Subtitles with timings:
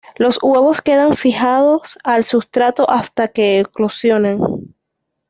[0.15, 4.39] Los huevos quedan fijados al sustrato hasta que eclosionan.